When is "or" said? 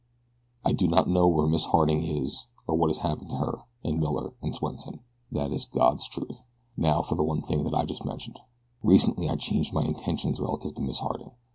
2.65-2.73